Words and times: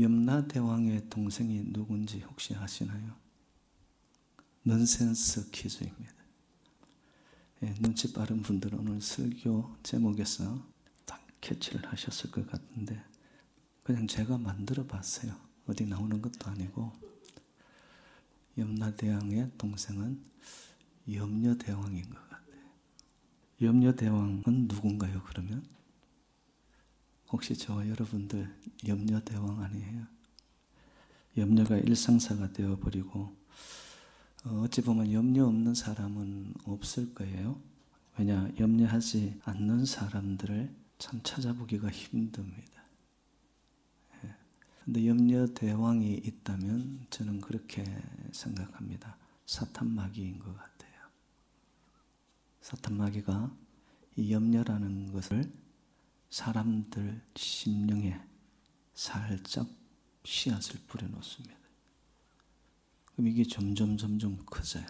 염라대왕의 0.00 1.10
동생이 1.10 1.72
누군지 1.72 2.20
혹시 2.20 2.54
아시나요? 2.54 3.14
넌센스 4.62 5.50
퀴즈입니다. 5.50 6.14
예, 7.62 7.74
눈치 7.74 8.12
빠른 8.12 8.40
분들은 8.40 8.78
오늘 8.78 9.00
설교 9.02 9.76
제목에서 9.82 10.66
딱 11.04 11.20
캐치를 11.42 11.86
하셨을 11.86 12.30
것 12.30 12.46
같은데 12.50 13.02
그냥 13.82 14.06
제가 14.06 14.38
만들어 14.38 14.86
봤어요. 14.86 15.34
어디 15.66 15.84
나오는 15.84 16.22
것도 16.22 16.48
아니고 16.50 16.92
염라대왕의 18.56 19.52
동생은 19.58 20.22
염려대왕인 21.12 22.08
것 22.08 22.28
같아요. 22.30 22.40
염려대왕은 23.60 24.42
누군가요, 24.68 25.22
그러면? 25.26 25.79
혹시 27.32 27.56
저와 27.56 27.88
여러분들 27.88 28.52
염려 28.88 29.20
대왕 29.20 29.62
아니에요? 29.62 30.06
염려가 31.36 31.76
일상사가 31.78 32.52
되어버리고 32.52 33.36
어, 34.44 34.62
어찌 34.64 34.80
보면 34.82 35.12
염려 35.12 35.46
없는 35.46 35.74
사람은 35.74 36.54
없을 36.64 37.14
거예요. 37.14 37.60
왜냐, 38.18 38.50
염려하지 38.58 39.40
않는 39.44 39.84
사람들을 39.84 40.74
참 40.98 41.20
찾아보기가 41.22 41.88
힘듭니다. 41.90 42.84
예. 44.24 44.34
근데 44.84 45.06
염려 45.06 45.46
대왕이 45.46 46.14
있다면 46.14 47.06
저는 47.10 47.40
그렇게 47.40 47.84
생각합니다. 48.32 49.16
사탄마귀인 49.46 50.38
것 50.38 50.56
같아요. 50.56 50.90
사탄마귀가 52.60 53.54
이 54.16 54.32
염려라는 54.32 55.12
것을 55.12 55.52
사람들 56.30 57.20
심령에 57.34 58.20
살짝 58.94 59.68
씨앗을 60.24 60.80
뿌려놓습니다. 60.86 61.56
그럼 63.12 63.28
이게 63.28 63.44
점점 63.44 63.96
점점 63.96 64.38
커져요. 64.46 64.86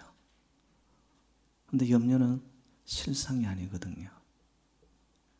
근데 1.66 1.88
염려는 1.88 2.42
실상이 2.84 3.46
아니거든요. 3.46 4.10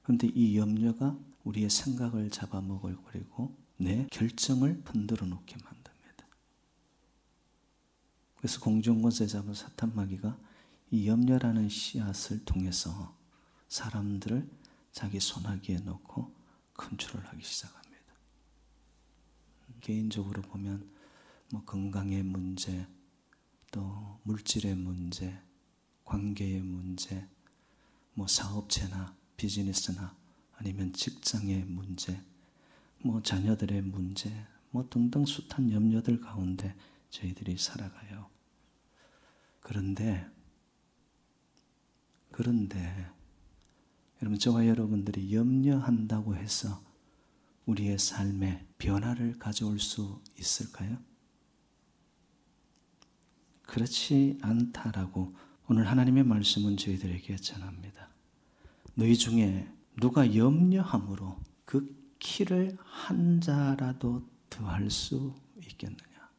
근데 0.02 0.28
이 0.28 0.56
염려가 0.56 1.18
우리의 1.44 1.70
생각을 1.70 2.30
잡아먹을 2.30 2.96
그리고 3.04 3.56
내 3.76 4.06
결정을 4.10 4.82
흔들어 4.84 5.26
놓게 5.26 5.56
만듭니다. 5.56 6.26
그래서 8.36 8.60
공중권세 8.60 9.26
잡은 9.26 9.54
사탄마귀가 9.54 10.38
이 10.90 11.06
염려라는 11.06 11.68
씨앗을 11.68 12.44
통해서 12.44 13.16
사람들을 13.68 14.48
자기 14.92 15.20
손아귀에 15.20 15.78
넣고 15.80 16.34
컨트롤하기 16.74 17.42
시작합니다. 17.42 18.14
개인적으로 19.80 20.42
보면 20.42 20.90
뭐 21.52 21.64
건강의 21.64 22.22
문제, 22.22 22.86
또 23.70 24.18
물질의 24.24 24.74
문제, 24.74 25.40
관계의 26.04 26.60
문제, 26.60 27.28
뭐 28.14 28.26
사업체나 28.26 29.16
비즈니스나 29.36 30.16
아니면 30.56 30.92
직장의 30.92 31.64
문제, 31.64 32.22
뭐 32.98 33.22
자녀들의 33.22 33.82
문제, 33.82 34.30
뭐 34.70 34.88
등등 34.88 35.24
숱한 35.24 35.72
염려들 35.72 36.20
가운데 36.20 36.76
저희들이 37.10 37.56
살아가요. 37.56 38.28
그런데 39.60 40.28
그런데 42.30 43.10
여러분 44.22 44.38
저와 44.38 44.66
여러분들이 44.66 45.34
염려한다고 45.34 46.36
해서 46.36 46.82
우리의 47.66 47.98
삶에 47.98 48.66
변화를 48.78 49.38
가져올 49.38 49.78
수 49.78 50.20
있을까요? 50.38 50.98
그렇지 53.62 54.38
않다라고 54.42 55.32
오늘 55.68 55.86
하나님의 55.88 56.24
말씀은 56.24 56.76
저희들에게 56.76 57.36
전합니다. 57.36 58.08
너희 58.94 59.16
중에 59.16 59.70
누가 60.00 60.34
염려함으로 60.34 61.38
그 61.64 61.96
키를 62.18 62.76
한 62.84 63.40
자라도 63.40 64.28
더할 64.50 64.90
수 64.90 65.34
있겠느냐? 65.62 66.30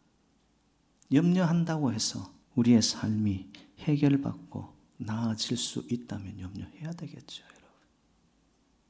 염려한다고 1.11 1.93
해서 1.93 2.31
우리의 2.55 2.81
삶이 2.81 3.49
해결받고 3.79 4.75
나아질 4.97 5.57
수 5.57 5.87
있다면 5.89 6.39
염려해야 6.39 6.91
되겠죠, 6.91 7.43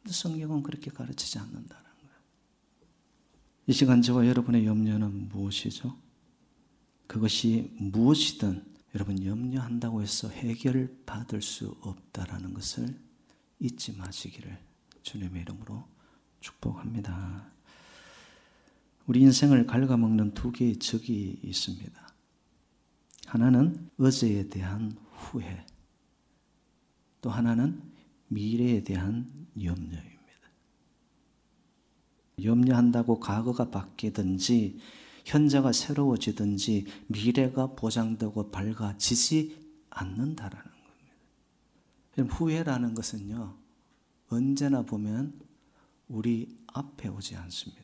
성경은 0.05 0.63
그렇게 0.63 0.89
가르치지 0.91 1.39
않는다는 1.39 1.67
거예요. 1.67 2.15
이 3.67 3.73
시간 3.73 4.01
저와 4.01 4.27
여러분의 4.27 4.65
염려는 4.65 5.29
무엇이죠? 5.29 5.97
그것이 7.07 7.73
무엇이든 7.77 8.65
여러분 8.95 9.23
염려한다고 9.23 10.01
해서 10.01 10.29
해결받을 10.29 11.41
수 11.41 11.75
없다라는 11.81 12.53
것을 12.53 12.99
잊지 13.59 13.93
마시기를 13.97 14.57
주님의 15.03 15.43
이름으로 15.43 15.87
축복합니다. 16.41 17.51
우리 19.07 19.21
인생을 19.21 19.65
갉아먹는 19.65 20.33
두 20.33 20.51
개의 20.51 20.77
적이 20.77 21.39
있습니다. 21.43 22.13
하나는 23.27 23.89
어제에 23.97 24.49
대한 24.49 24.97
후회, 25.11 25.65
또 27.21 27.29
하나는 27.29 27.90
미래에 28.31 28.83
대한 28.83 29.29
염려입니다. 29.61 30.11
염려한다고 32.41 33.19
과거가 33.19 33.69
바뀌든지 33.69 34.79
현재가 35.25 35.73
새로워지든지 35.73 36.85
미래가 37.07 37.75
보장되고 37.75 38.51
밝아지지 38.51 39.57
않는다라는 39.89 40.71
겁니다. 42.15 42.33
후회라는 42.33 42.93
것은요, 42.93 43.57
언제나 44.29 44.81
보면 44.83 45.37
우리 46.07 46.57
앞에 46.67 47.09
오지 47.09 47.35
않습니다. 47.35 47.83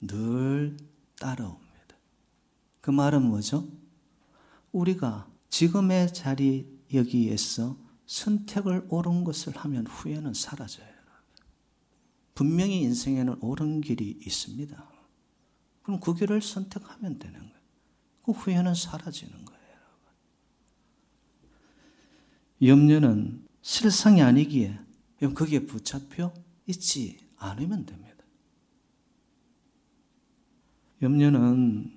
늘 0.00 0.76
따라옵니다. 1.20 1.66
그 2.80 2.90
말은 2.90 3.22
뭐죠? 3.22 3.68
우리가 4.72 5.28
지금의 5.50 6.14
자리 6.14 6.66
여기에서 6.94 7.85
선택을 8.06 8.86
옳은 8.88 9.24
것을 9.24 9.56
하면 9.56 9.86
후회는 9.86 10.34
사라져요. 10.34 10.96
분명히 12.36 12.82
인생에는 12.82 13.38
옳은 13.40 13.80
길이 13.80 14.10
있습니다. 14.24 14.90
그럼 15.82 16.00
그 16.00 16.14
길을 16.14 16.42
선택하면 16.42 17.18
되는 17.18 17.40
거예요. 17.40 17.56
그 18.22 18.32
후회는 18.32 18.74
사라지는 18.74 19.44
거예요. 19.44 19.56
염려는 22.62 23.46
실상이 23.62 24.20
아니기에 24.20 24.78
거기에 25.34 25.60
붙잡혀 25.60 26.32
있지 26.66 27.18
않으면 27.36 27.86
됩니다. 27.86 28.16
염려는 31.00 31.96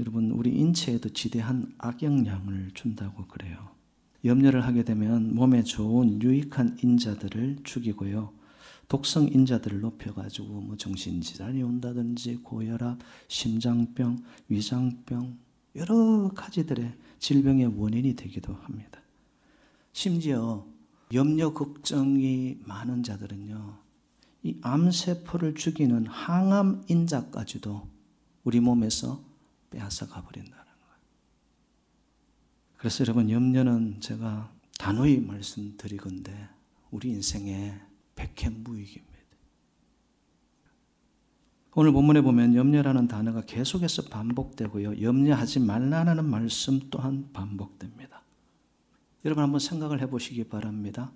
여러분 0.00 0.32
우리 0.32 0.50
인체에도 0.50 1.10
지대한 1.10 1.72
악영향을 1.78 2.72
준다고 2.74 3.26
그래요. 3.28 3.75
염려를 4.26 4.64
하게 4.64 4.82
되면 4.82 5.34
몸에 5.34 5.62
좋은 5.62 6.20
유익한 6.20 6.78
인자들을 6.82 7.58
죽이고요. 7.64 8.32
독성 8.88 9.28
인자들을 9.28 9.80
높여가지고 9.80 10.60
뭐 10.60 10.76
정신질환이 10.76 11.62
온다든지 11.62 12.36
고혈압, 12.42 12.98
심장병, 13.28 14.22
위장병 14.48 15.38
여러 15.76 16.30
가지들의 16.34 16.94
질병의 17.18 17.78
원인이 17.78 18.14
되기도 18.14 18.54
합니다. 18.54 19.00
심지어 19.92 20.66
염려 21.12 21.52
걱정이 21.52 22.58
많은 22.64 23.02
자들은요, 23.02 23.78
이 24.42 24.56
암세포를 24.62 25.54
죽이는 25.54 26.06
항암 26.06 26.84
인자까지도 26.88 27.88
우리 28.44 28.60
몸에서 28.60 29.22
빼앗아 29.70 30.06
가 30.06 30.22
버린다는 30.22 30.54
거예요. 30.54 30.65
그래서 32.76 33.04
여러분, 33.04 33.30
염려는 33.30 34.00
제가 34.00 34.52
단호히 34.78 35.20
말씀드리건데, 35.20 36.48
우리 36.90 37.08
인생에 37.10 37.74
백해무익입니다. 38.14 39.16
오늘 41.78 41.92
본문에 41.92 42.22
보면 42.22 42.54
염려라는 42.54 43.06
단어가 43.06 43.42
계속해서 43.42 44.04
반복되고요. 44.04 45.02
염려하지 45.02 45.60
말라는 45.60 46.24
말씀 46.24 46.80
또한 46.90 47.28
반복됩니다. 47.34 48.22
여러분 49.26 49.44
한번 49.44 49.60
생각을 49.60 50.00
해보시기 50.00 50.44
바랍니다. 50.44 51.12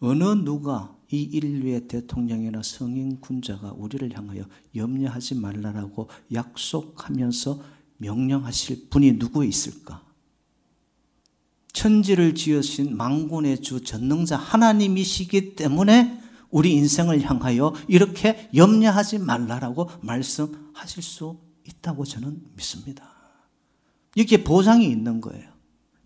어느 0.00 0.24
누가 0.24 0.96
이 1.12 1.22
인류의 1.22 1.86
대통령이나 1.86 2.62
성인 2.64 3.20
군자가 3.20 3.72
우리를 3.76 4.16
향하여 4.16 4.42
염려하지 4.74 5.36
말라라고 5.36 6.08
약속하면서 6.32 7.62
명령하실 7.98 8.88
분이 8.90 9.20
누구 9.20 9.44
있을까? 9.44 10.07
천지를 11.72 12.34
지으신 12.34 12.96
망군의 12.96 13.60
주 13.62 13.82
전능자 13.84 14.36
하나님이시기 14.36 15.54
때문에 15.54 16.20
우리 16.50 16.72
인생을 16.74 17.22
향하여 17.22 17.74
이렇게 17.88 18.48
염려하지 18.54 19.18
말라라고 19.18 19.90
말씀하실 20.00 21.02
수 21.02 21.38
있다고 21.64 22.04
저는 22.04 22.42
믿습니다. 22.56 23.10
여기에 24.16 24.44
보장이 24.44 24.88
있는 24.88 25.20
거예요. 25.20 25.52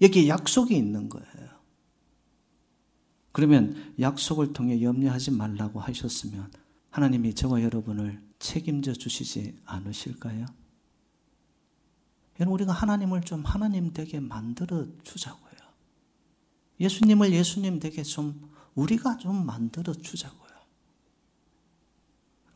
여기에 0.01 0.29
약속이 0.29 0.77
있는 0.77 1.09
거예요. 1.09 1.33
그러면 3.31 3.95
약속을 3.99 4.53
통해 4.53 4.83
염려하지 4.83 5.31
말라고 5.31 5.81
하셨으면 5.81 6.51
하나님이 6.91 7.35
저와 7.35 7.63
여러분을 7.63 8.21
책임져 8.39 8.93
주시지 8.93 9.57
않으실까요? 9.65 10.45
여러분, 12.41 12.55
우리가 12.55 12.73
하나님을 12.73 13.23
좀 13.23 13.45
하나님 13.45 13.93
되게 13.93 14.21
만들어 14.21 14.87
주자고요. 15.03 15.52
예수님을 16.81 17.33
예수님 17.33 17.79
되게 17.79 18.03
좀 18.03 18.51
우리가 18.75 19.19
좀 19.19 19.47
만들어 19.47 19.93
주자고요. 19.93 20.43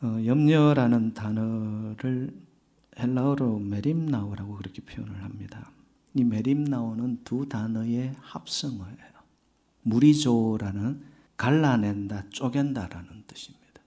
어, 0.01 0.25
염려라는 0.25 1.13
단어를 1.13 2.47
헬라어로 2.99 3.59
메림나오라고 3.59 4.55
그렇게 4.55 4.81
표현을 4.81 5.23
합니다. 5.23 5.71
이 6.13 6.23
메림나오는 6.23 7.23
두 7.23 7.47
단어의 7.47 8.15
합성어예요. 8.19 8.97
무리조라는 9.83 11.03
갈라낸다, 11.37 12.29
쪼갠다라는 12.29 13.23
뜻입니다. 13.27 13.81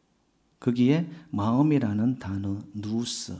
거기에 0.60 1.10
마음이라는 1.30 2.18
단어 2.18 2.62
누스. 2.74 3.36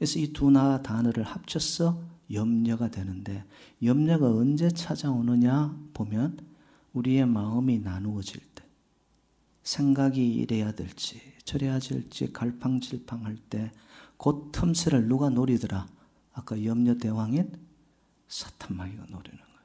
그래서 0.00 0.18
이두 0.18 0.50
단어를 0.82 1.24
합쳐서 1.24 2.02
염려가 2.32 2.90
되는데 2.90 3.44
염려가 3.82 4.30
언제 4.34 4.70
찾아오느냐 4.70 5.78
보면 5.92 6.38
우리의 6.94 7.26
마음이 7.26 7.80
나누어질 7.80 8.40
때 8.54 8.64
생각이 9.62 10.36
이래야 10.36 10.72
될지 10.72 11.20
저래야 11.44 11.78
될지 11.78 12.32
갈팡질팡할 12.32 13.36
때그 13.50 14.48
틈새를 14.52 15.06
누가 15.06 15.28
노리더라? 15.28 15.86
아까 16.32 16.64
염려 16.64 16.96
대왕인 16.96 17.52
사탄마귀가 18.26 19.02
노리는 19.10 19.38
거예요. 19.38 19.60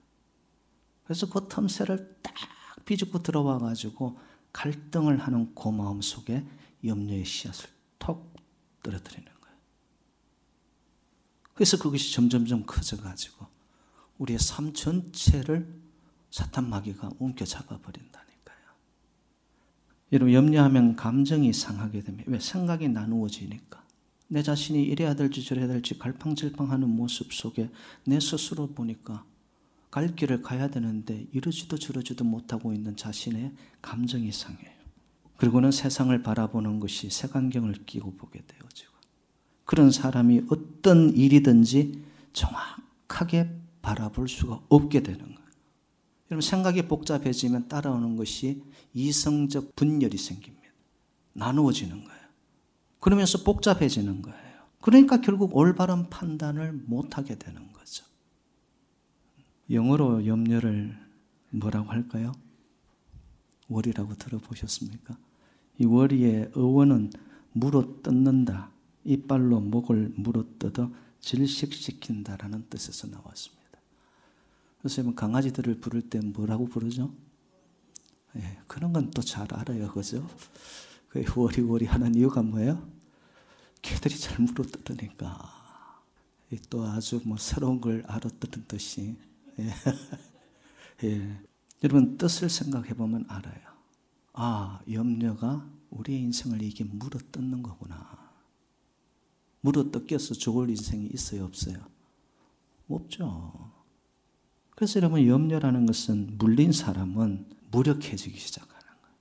그래서 1.05 1.29
그 1.29 1.47
틈새를 1.47 2.17
딱 2.21 2.33
비집고 2.83 3.23
들어와 3.23 3.57
가지고 3.57 4.19
갈등을 4.51 5.17
하는 5.17 5.55
고마움 5.55 6.01
속에 6.01 6.45
염려의 6.83 7.23
씨앗을 7.23 7.69
톡 7.99 8.35
떨어뜨리는 8.83 9.23
거예요. 9.23 9.34
그래서 11.55 11.77
그것이 11.77 12.13
점점점 12.13 12.65
커져가지고 12.65 13.47
우리의 14.19 14.39
삶 14.39 14.73
전체를 14.73 15.67
사탄 16.29 16.69
마귀가 16.69 17.11
움켜 17.17 17.45
잡아 17.45 17.77
버린다니까요. 17.79 18.57
여러분 20.11 20.33
염려하면 20.33 20.95
감정이 20.97 21.53
상하게 21.53 22.01
됩니다. 22.01 22.29
왜 22.29 22.39
생각이 22.39 22.89
나누어지니까 22.89 23.83
내 24.27 24.43
자신이 24.43 24.83
이래야 24.83 25.15
될지 25.15 25.43
저래야 25.43 25.67
될지 25.67 25.97
갈팡질팡하는 25.97 26.89
모습 26.89 27.33
속에 27.33 27.69
내 28.05 28.19
스스로 28.19 28.67
보니까 28.67 29.23
갈 29.89 30.13
길을 30.13 30.41
가야 30.41 30.67
되는데 30.67 31.25
이러지도 31.31 31.77
저러지도 31.77 32.25
못하고 32.25 32.73
있는 32.73 32.97
자신의 32.97 33.53
감정이 33.81 34.29
상해요. 34.31 34.75
그리고는 35.37 35.71
세상을 35.71 36.21
바라보는 36.21 36.81
것이 36.81 37.09
색안경을 37.09 37.85
끼고 37.85 38.15
보게 38.15 38.43
되어지고 38.45 38.94
그런 39.65 39.91
사람이 39.91 40.43
어떤 40.49 41.15
일이든지 41.15 42.03
정확하게 42.33 43.49
바라볼 43.81 44.27
수가 44.27 44.61
없게 44.69 45.01
되는 45.01 45.19
거예요. 45.19 45.35
여러분 46.31 46.41
생각이 46.41 46.87
복잡해지면 46.87 47.67
따라오는 47.67 48.15
것이 48.15 48.63
이성적 48.93 49.75
분열이 49.75 50.17
생깁니다. 50.17 50.65
나누어지는 51.33 52.03
거예요. 52.03 52.21
그러면서 52.99 53.43
복잡해지는 53.43 54.21
거예요. 54.21 54.55
그러니까 54.81 55.21
결국 55.21 55.55
올바른 55.55 56.09
판단을 56.09 56.71
못하게 56.71 57.37
되는 57.37 57.71
거죠. 57.73 58.05
영어로 59.69 60.25
염려를 60.25 60.97
뭐라고 61.49 61.91
할까요? 61.91 62.31
월이라고 63.67 64.15
들어보셨습니까? 64.15 65.17
이 65.79 65.85
월이의 65.85 66.51
어원은 66.55 67.11
물어 67.53 68.01
뜯는다. 68.03 68.69
이빨로 69.05 69.61
목을 69.61 70.13
물어 70.17 70.45
뜯어 70.59 70.91
질식시킨다라는 71.21 72.67
뜻에서 72.69 73.07
나왔습니다. 73.07 73.55
여러분 74.97 75.15
강아지들을 75.15 75.79
부를 75.79 76.01
때 76.09 76.19
뭐라고 76.19 76.65
부르죠? 76.67 77.13
예, 78.35 78.59
그런 78.67 78.93
건 78.93 79.11
또 79.11 79.21
잘 79.21 79.47
알아요. 79.53 79.91
그죠? 79.91 80.27
그 81.09 81.23
워리워리 81.35 81.85
하는 81.85 82.13
이유가 82.15 82.41
뭐예요? 82.43 82.87
개들이 83.81 84.17
잘 84.17 84.39
물어 84.39 84.63
뜯으니까. 84.63 85.53
또 86.69 86.85
아주 86.85 87.21
뭐 87.25 87.37
새로운 87.37 87.81
걸 87.81 88.03
알아듣는 88.07 88.67
듯이 88.67 89.17
예. 89.59 89.73
예. 91.03 91.41
여러분 91.83 92.17
뜻을 92.17 92.49
생각해 92.49 92.93
보면 92.93 93.25
알아요. 93.27 93.65
아 94.33 94.79
염려가 94.91 95.67
우리의 95.89 96.21
인생을 96.21 96.61
이게 96.61 96.83
물어 96.83 97.19
뜯는 97.31 97.63
거구나. 97.63 98.14
물어 99.65 99.89
뜯겨서 99.89 100.35
죽을 100.35 100.69
인생이 100.69 101.09
있어요 101.11 101.43
없어요? 101.43 101.77
없죠. 102.87 103.71
그래서 104.75 104.99
여러분 104.99 105.25
염려라는 105.25 105.87
것은 105.87 106.37
물린 106.37 106.71
사람은 106.71 107.47
무력해지기 107.71 108.37
시작하는 108.37 108.85
거예요. 109.01 109.17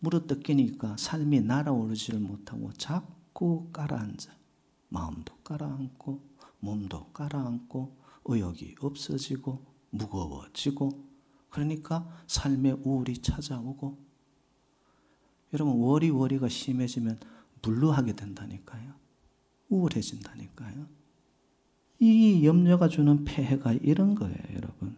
물어 0.00 0.26
뜯기니까 0.26 0.98
삶이 0.98 1.40
날아오르지를 1.40 2.20
못하고 2.20 2.74
자꾸 2.74 3.70
가라앉아. 3.72 4.36
마음도 4.90 5.34
가라앉고 5.38 6.20
몸도 6.60 7.12
가라앉고 7.14 7.96
의욕이 8.26 8.74
없어지고 8.80 9.64
무거워지고 9.88 10.90
그러니까 11.48 12.06
삶의 12.26 12.80
우울이 12.84 13.16
찾아오고 13.16 13.96
여러분 15.54 15.80
워리워리가 15.80 16.50
심해지면 16.50 17.18
불루하게 17.62 18.14
된다니까요. 18.14 19.03
우울해진다니까요. 19.68 20.86
이 22.00 22.44
염려가 22.44 22.88
주는 22.88 23.24
폐해가 23.24 23.74
이런 23.82 24.14
거예요, 24.14 24.36
여러분. 24.56 24.96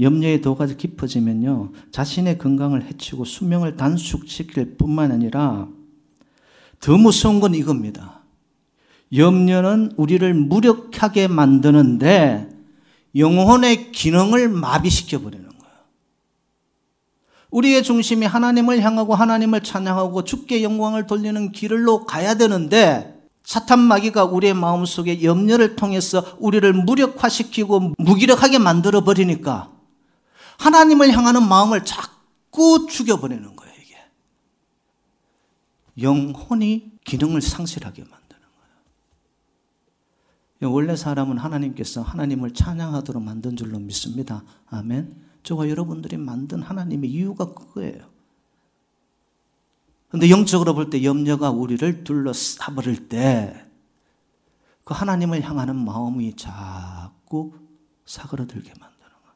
염려의 0.00 0.40
도가 0.42 0.66
깊어지면요, 0.66 1.72
자신의 1.90 2.38
건강을 2.38 2.84
해치고 2.84 3.24
수명을 3.24 3.76
단축시킬 3.76 4.76
뿐만 4.76 5.10
아니라 5.10 5.68
더 6.80 6.96
무서운 6.96 7.40
건 7.40 7.54
이겁니다. 7.54 8.20
염려는 9.14 9.92
우리를 9.96 10.34
무력하게 10.34 11.28
만드는데 11.28 12.48
영혼의 13.16 13.90
기능을 13.90 14.48
마비시켜 14.48 15.20
버리는 15.20 15.44
거예요. 15.44 15.74
우리의 17.50 17.82
중심이 17.82 18.26
하나님을 18.26 18.80
향하고 18.82 19.14
하나님을 19.14 19.62
찬양하고 19.62 20.24
주께 20.24 20.62
영광을 20.62 21.06
돌리는 21.06 21.52
길로 21.52 22.04
가야 22.04 22.34
되는데 22.34 23.17
사탄 23.48 23.78
마귀가 23.78 24.24
우리의 24.26 24.52
마음속에 24.52 25.22
염려를 25.22 25.74
통해서 25.74 26.36
우리를 26.38 26.70
무력화시키고 26.70 27.94
무기력하게 27.96 28.58
만들어 28.58 29.04
버리니까 29.04 29.72
하나님을 30.58 31.12
향하는 31.12 31.48
마음을 31.48 31.82
자꾸 31.82 32.86
죽여버리는 32.90 33.56
거예요, 33.56 33.74
이게. 33.82 33.96
영혼이 36.02 36.92
기능을 37.06 37.40
상실하게 37.40 38.02
만들어. 38.02 38.38
원래 40.70 40.94
사람은 40.94 41.38
하나님께서 41.38 42.02
하나님을 42.02 42.52
찬양하도록 42.52 43.22
만든 43.22 43.56
줄로 43.56 43.78
믿습니다. 43.78 44.44
아멘. 44.68 45.24
저와 45.42 45.70
여러분들이 45.70 46.18
만든 46.18 46.60
하나님의 46.60 47.08
이유가 47.08 47.46
그거예요. 47.54 48.17
근데 50.10 50.30
영적으로 50.30 50.74
볼 50.74 50.90
때 50.90 51.04
염려가 51.04 51.50
우리를 51.50 52.04
둘러싸버릴 52.04 53.08
때 53.08 53.68
그 54.88 54.94
하나님을 54.94 55.42
향하는 55.42 55.76
마음이 55.76 56.34
자꾸 56.34 57.52
사그러들게 58.06 58.70
만드는 58.70 59.10
거예요. 59.20 59.34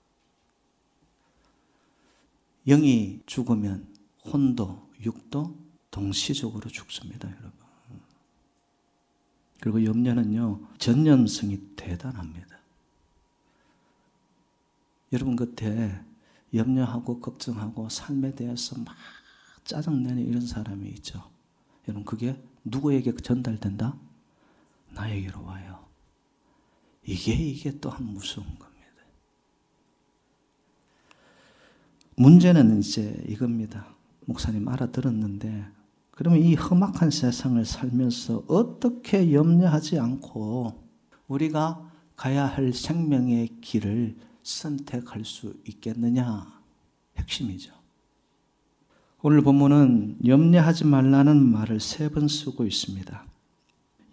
영이 2.68 3.20
죽으면 3.26 3.86
혼도, 4.24 4.90
육도 4.98 5.54
동시적으로 5.90 6.70
죽습니다, 6.70 7.28
여러분. 7.28 7.52
그리고 9.60 9.84
염려는요, 9.84 10.58
전념성이 10.78 11.60
대단합니다. 11.76 12.56
여러분 15.12 15.36
곁에 15.36 16.00
염려하고 16.54 17.20
걱정하고 17.20 17.90
삶에 17.90 18.34
대해서 18.34 18.74
막 18.78 18.96
짜증내는 19.64 20.24
이런 20.26 20.46
사람이 20.46 20.88
있죠. 20.90 21.30
여러분 21.88 22.04
그게 22.04 22.40
누구에게 22.64 23.14
전달된다? 23.16 23.96
나에게로 24.90 25.44
와요. 25.44 25.86
이게 27.04 27.32
이게 27.34 27.78
또한 27.80 28.04
무서운 28.04 28.46
겁니다. 28.46 28.72
문제는 32.16 32.78
이제 32.78 33.22
이겁니다. 33.26 33.94
목사님 34.26 34.68
알아들었는데 34.68 35.66
그러면 36.12 36.40
이 36.40 36.54
험악한 36.54 37.10
세상을 37.10 37.64
살면서 37.64 38.44
어떻게 38.46 39.32
염려하지 39.32 39.98
않고 39.98 40.88
우리가 41.26 41.90
가야 42.16 42.46
할 42.46 42.72
생명의 42.72 43.60
길을 43.60 44.16
선택할 44.42 45.24
수 45.24 45.54
있겠느냐? 45.66 46.62
핵심이죠. 47.16 47.81
오늘 49.24 49.40
본문은 49.40 50.16
염려하지 50.26 50.84
말라는 50.84 51.36
말을 51.52 51.78
세 51.78 52.08
번 52.08 52.26
쓰고 52.26 52.66
있습니다. 52.66 53.24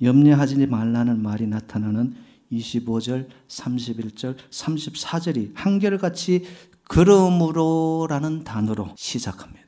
염려하지 0.03 0.67
말라는 0.67 1.21
말이 1.21 1.47
나타나는 1.47 2.15
25절, 2.51 3.27
31절, 3.47 4.37
34절이 4.51 5.51
한결같이 5.55 6.45
그러므로라는 6.83 8.43
단어로 8.43 8.93
시작합니다. 8.95 9.59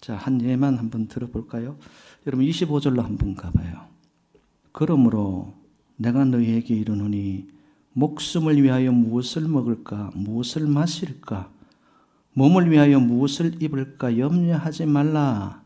자, 0.00 0.16
한 0.16 0.40
예만 0.40 0.78
한번 0.78 1.08
들어볼까요? 1.08 1.78
여러분 2.26 2.46
25절로 2.46 3.02
한번 3.02 3.34
가봐요. 3.34 3.86
그러므로 4.72 5.52
내가 5.96 6.24
너희에게 6.24 6.74
이르노니 6.74 7.48
목숨을 7.92 8.62
위하여 8.62 8.92
무엇을 8.92 9.42
먹을까, 9.48 10.10
무엇을 10.14 10.66
마실까, 10.66 11.50
몸을 12.36 12.70
위하여 12.70 13.00
무엇을 13.00 13.62
입을까 13.62 14.18
염려하지 14.18 14.84
말라. 14.84 15.62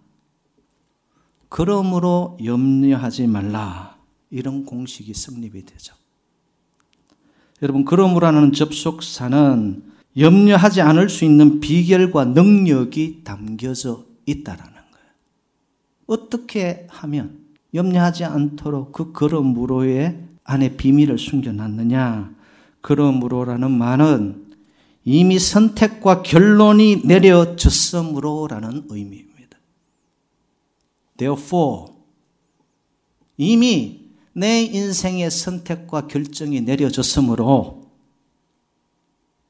그러므로 1.49 2.39
염려하지 2.43 3.27
말라. 3.27 3.97
이런 4.31 4.65
공식이 4.65 5.12
성립이 5.12 5.65
되죠. 5.65 5.97
여러분, 7.61 7.85
그러므로라는 7.85 8.53
접속사는 8.53 9.83
염려하지 10.17 10.81
않을 10.81 11.09
수 11.09 11.25
있는 11.25 11.59
비결과 11.59 12.27
능력이 12.27 13.23
담겨져 13.25 14.05
있다라는 14.27 14.73
거예요. 14.73 15.07
어떻게 16.07 16.87
하면 16.89 17.47
염려하지 17.75 18.25
않도록 18.25 18.93
그 18.93 19.11
그러므로의 19.11 20.23
안에 20.45 20.77
비밀을 20.77 21.19
숨겨놨느냐? 21.19 22.33
그러므로라는 22.81 23.73
말은 23.73 24.50
이미 25.12 25.40
선택과 25.40 26.23
결론이 26.23 27.02
내려졌으므로라는 27.05 28.85
의미입니다. 28.90 29.59
Therefore, 31.17 31.93
이미 33.37 34.09
내 34.33 34.62
인생의 34.62 35.33
선택과 35.33 36.07
결정이 36.07 36.61
내려졌으므로, 36.61 37.90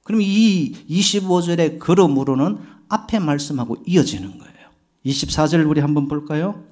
그럼 0.02 0.22
이 0.22 0.72
25절의 0.88 1.78
그러므로는 1.78 2.58
앞에 2.88 3.18
말씀하고 3.18 3.76
이어지는 3.86 4.38
거예요. 4.38 4.54
24절 5.04 5.68
우리 5.68 5.82
한번 5.82 6.08
볼까요? 6.08 6.64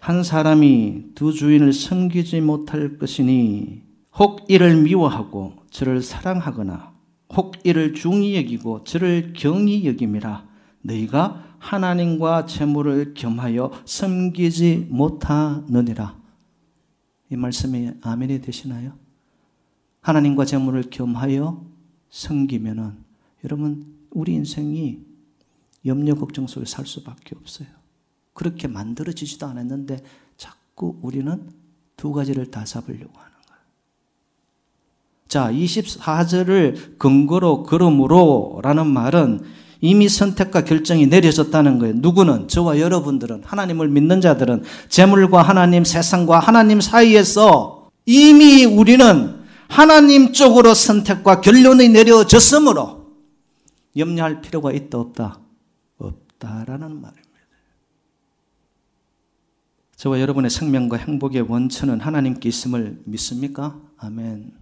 한 0.00 0.22
사람이 0.22 1.14
두 1.14 1.32
주인을 1.32 1.72
섬기지 1.72 2.42
못할 2.42 2.98
것이니 2.98 3.80
혹 4.18 4.44
이를 4.48 4.82
미워하고 4.82 5.54
저를 5.70 6.02
사랑하거나 6.02 6.89
혹 7.36 7.54
이를 7.64 7.94
중히 7.94 8.36
여기고 8.36 8.84
저를 8.84 9.32
경히 9.36 9.86
여김이라 9.86 10.48
너희가 10.82 11.56
하나님과 11.58 12.46
재물을 12.46 13.14
겸하여 13.14 13.70
섬기지 13.84 14.88
못하느니라. 14.90 16.18
이 17.30 17.36
말씀이 17.36 17.92
아멘이 18.00 18.40
되시나요? 18.40 18.98
하나님과 20.00 20.46
재물을 20.46 20.82
겸하여 20.90 21.64
섬기면은 22.08 23.04
여러분 23.44 23.94
우리 24.10 24.32
인생이 24.34 25.04
염려 25.86 26.14
걱정 26.14 26.46
속에 26.46 26.66
살 26.66 26.86
수밖에 26.86 27.36
없어요. 27.36 27.68
그렇게 28.32 28.68
만들어지지도 28.68 29.46
않았는데 29.46 30.02
자꾸 30.36 30.98
우리는 31.02 31.50
두 31.96 32.12
가지를 32.12 32.50
다 32.50 32.64
잡으려고 32.64 33.18
하는. 33.18 33.29
자, 35.30 35.48
24절을 35.52 36.98
근거로 36.98 37.62
그러므로 37.62 38.58
라는 38.64 38.88
말은 38.88 39.40
이미 39.80 40.08
선택과 40.08 40.64
결정이 40.64 41.06
내려졌다는 41.06 41.78
거예요. 41.78 41.94
누구는 41.98 42.48
저와 42.48 42.80
여러분들은 42.80 43.44
하나님을 43.44 43.88
믿는 43.88 44.20
자들은 44.20 44.64
재물과 44.88 45.42
하나님, 45.42 45.84
세상과 45.84 46.40
하나님 46.40 46.80
사이에서 46.80 47.90
이미 48.06 48.64
우리는 48.64 49.36
하나님 49.68 50.32
쪽으로 50.32 50.74
선택과 50.74 51.40
결론이 51.40 51.90
내려졌으므로 51.90 53.12
염려할 53.96 54.40
필요가 54.40 54.72
있다 54.72 54.98
없다 54.98 55.38
없다라는 55.98 57.00
말입니다. 57.00 57.30
저와 59.94 60.20
여러분의 60.20 60.50
생명과 60.50 60.96
행복의 60.96 61.42
원천은 61.42 62.00
하나님께 62.00 62.48
있음을 62.48 62.98
믿습니까? 63.04 63.78
아멘. 63.96 64.59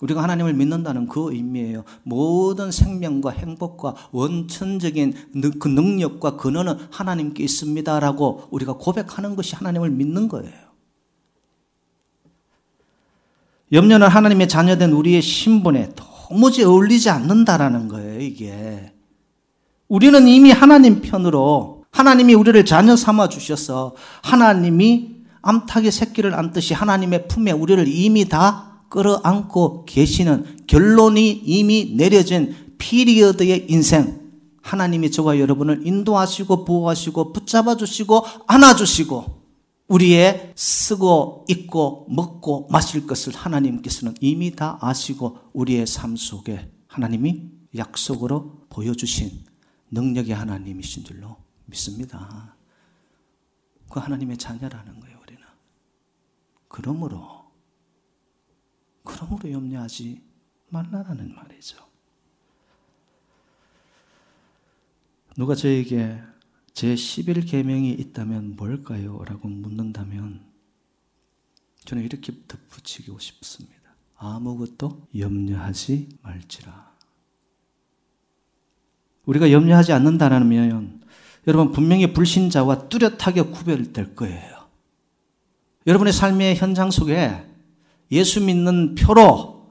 우리가 0.00 0.22
하나님을 0.22 0.54
믿는다는 0.54 1.06
그 1.06 1.32
의미예요. 1.32 1.84
모든 2.02 2.70
생명과 2.70 3.30
행복과 3.30 3.94
원천적인 4.12 5.14
그 5.58 5.68
능력과 5.68 6.36
근원은 6.36 6.76
하나님께 6.90 7.44
있습니다라고 7.44 8.48
우리가 8.50 8.74
고백하는 8.74 9.36
것이 9.36 9.54
하나님을 9.56 9.90
믿는 9.90 10.28
거예요. 10.28 10.70
염려는 13.72 14.08
하나님의 14.08 14.48
자녀된 14.48 14.90
우리의 14.90 15.22
신분에 15.22 15.90
도무지 15.94 16.64
어울리지 16.64 17.10
않는다라는 17.10 17.88
거예요, 17.88 18.20
이게. 18.20 18.92
우리는 19.86 20.26
이미 20.26 20.50
하나님 20.50 21.00
편으로 21.00 21.84
하나님이 21.92 22.34
우리를 22.34 22.64
자녀 22.64 22.96
삼아 22.96 23.28
주셔서 23.28 23.94
하나님이 24.22 25.20
암탉의 25.42 25.90
새끼를 25.90 26.34
안듯이 26.34 26.74
하나님의 26.74 27.28
품에 27.28 27.52
우리를 27.52 27.86
이미 27.88 28.28
다 28.28 28.69
끌어안고 28.90 29.86
계시는 29.86 30.66
결론이 30.66 31.30
이미 31.30 31.94
내려진 31.96 32.74
피리어드의 32.76 33.66
인생. 33.70 34.20
하나님이 34.62 35.10
저와 35.10 35.38
여러분을 35.38 35.86
인도하시고 35.86 36.64
보호하시고 36.66 37.32
붙잡아 37.32 37.76
주시고 37.76 38.24
안아 38.46 38.76
주시고 38.76 39.40
우리의 39.88 40.52
쓰고 40.54 41.46
입고 41.48 42.06
먹고 42.10 42.68
마실 42.70 43.06
것을 43.06 43.34
하나님께서는 43.34 44.14
이미 44.20 44.54
다 44.54 44.78
아시고 44.80 45.38
우리의 45.52 45.86
삶 45.86 46.14
속에 46.16 46.70
하나님이 46.86 47.50
약속으로 47.76 48.66
보여주신 48.68 49.44
능력의 49.90 50.34
하나님이신 50.34 51.04
줄로 51.04 51.36
믿습니다. 51.66 52.54
그 53.90 53.98
하나님의 53.98 54.36
자녀라는 54.36 55.00
거예요, 55.00 55.18
우리는. 55.22 55.42
그러므로, 56.68 57.39
그러므로 59.04 59.50
염려하지 59.50 60.20
말라라는 60.68 61.34
말이죠. 61.34 61.78
누가 65.36 65.54
저에게 65.54 66.20
제 66.72 66.94
11계명이 66.94 67.98
있다면 67.98 68.56
뭘까요? 68.56 69.22
라고 69.24 69.48
묻는다면 69.48 70.40
저는 71.84 72.04
이렇게 72.04 72.32
덧붙이고 72.46 73.18
싶습니다. 73.18 73.80
아무것도 74.16 75.08
염려하지 75.16 76.18
말지라. 76.22 76.90
우리가 79.24 79.50
염려하지 79.50 79.92
않는다면 79.92 81.00
여러분 81.46 81.72
분명히 81.72 82.12
불신자와 82.12 82.88
뚜렷하게 82.88 83.42
구별될 83.42 84.14
거예요. 84.14 84.68
여러분의 85.86 86.12
삶의 86.12 86.56
현장 86.56 86.90
속에 86.90 87.49
예수 88.12 88.40
믿는 88.40 88.94
표로 88.94 89.66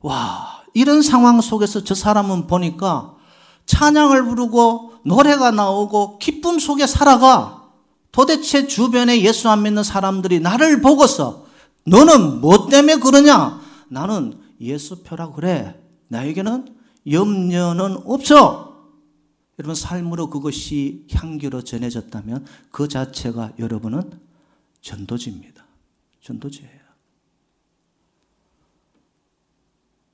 와 0.00 0.62
이런 0.74 1.02
상황 1.02 1.40
속에서 1.40 1.84
저 1.84 1.94
사람은 1.94 2.46
보니까 2.46 3.16
찬양을 3.66 4.24
부르고 4.24 4.94
노래가 5.04 5.50
나오고 5.50 6.18
기쁨 6.18 6.58
속에 6.58 6.86
살아가 6.86 7.68
도대체 8.12 8.66
주변에 8.66 9.20
예수 9.22 9.48
안 9.48 9.62
믿는 9.62 9.82
사람들이 9.82 10.40
나를 10.40 10.80
보고서 10.80 11.46
너는 11.86 12.40
뭐 12.40 12.68
때문에 12.68 12.96
그러냐? 12.96 13.60
나는 13.88 14.38
예수 14.60 15.02
표라 15.02 15.30
그래. 15.30 15.80
나에게는 16.08 16.76
염려는 17.10 17.98
없어. 18.04 18.70
여러분 19.58 19.74
삶으로 19.74 20.30
그것이 20.30 21.06
향기로 21.12 21.62
전해졌다면 21.62 22.46
그 22.70 22.88
자체가 22.88 23.52
여러분은 23.58 24.18
전도지입니다. 24.80 25.64
전도지예요. 26.22 26.79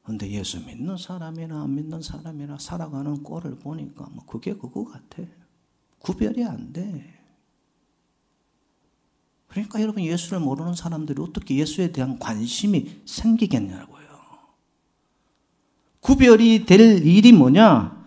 근데 0.07 0.31
예수 0.31 0.61
믿는 0.61 0.97
사람이나 0.97 1.63
안 1.63 1.75
믿는 1.75 2.01
사람이나 2.01 2.59
살아가는 2.61 3.25
꼴을 3.25 3.59
보니까 3.59 4.07
뭐 4.13 4.25
그게 4.25 4.53
그거 4.53 4.85
같아. 4.85 5.25
구별이 5.99 6.45
안 6.45 6.73
돼. 6.73 7.13
그러니까 9.49 9.83
여러분 9.83 10.05
예수를 10.05 10.39
모르는 10.39 10.77
사람들이 10.77 11.21
어떻게 11.21 11.57
예수에 11.57 11.91
대한 11.91 12.21
관심이 12.21 13.01
생기겠냐고요. 13.05 14.07
구별이 15.99 16.67
될 16.67 17.05
일이 17.05 17.33
뭐냐? 17.33 18.07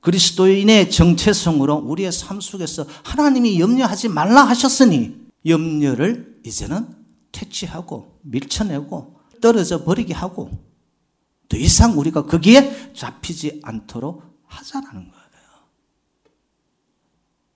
그리스도인의 0.00 0.90
정체성으로 0.90 1.76
우리의 1.76 2.12
삶 2.12 2.40
속에서 2.40 2.86
하나님이 3.04 3.60
염려하지 3.60 4.08
말라 4.08 4.42
하셨으니 4.44 5.26
염려를 5.44 6.40
이제는 6.46 6.96
퇴치하고 7.30 8.20
밀쳐내고 8.22 9.20
떨어져 9.42 9.84
버리게 9.84 10.14
하고 10.14 10.64
더 11.48 11.56
이상 11.56 11.98
우리가 11.98 12.26
거기에 12.26 12.92
잡히지 12.92 13.60
않도록 13.62 14.22
하자라는 14.46 15.10
거예요. 15.10 15.26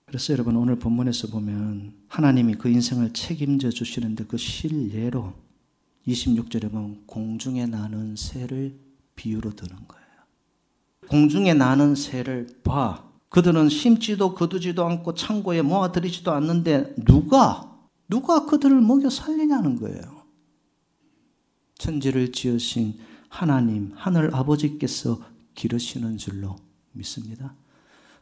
그래서 0.05 0.33
여러분 0.33 0.57
오늘 0.57 0.77
본문에서 0.77 1.29
보면 1.29 1.93
하나님이 2.09 2.55
그 2.55 2.67
인생을 2.67 3.13
책임져 3.13 3.69
주시는데 3.69 4.25
그 4.25 4.37
실례로 4.37 5.33
26절에 6.05 6.69
보면 6.69 7.03
공중에 7.05 7.65
나는 7.65 8.15
새를 8.17 8.77
비유로 9.15 9.51
드는 9.55 9.73
거예요. 9.87 10.05
공중에 11.07 11.53
나는 11.53 11.95
새를 11.95 12.47
봐. 12.63 13.09
그들은 13.29 13.69
심지도 13.69 14.35
거두지도 14.35 14.85
않고 14.85 15.15
창고에 15.15 15.61
모아들이지도 15.61 16.33
않는데 16.33 16.93
누가 17.05 17.71
누가 18.09 18.45
그들을 18.45 18.81
먹여 18.81 19.09
살리냐는 19.09 19.77
거예요. 19.77 20.25
천지를 21.75 22.33
지으신 22.33 22.99
하나님, 23.31 23.93
하늘 23.95 24.35
아버지께서 24.35 25.23
기르시는 25.55 26.17
줄로 26.17 26.57
믿습니다. 26.91 27.55